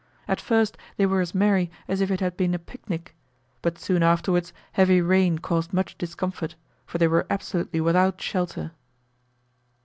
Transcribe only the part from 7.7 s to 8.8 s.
without shelter.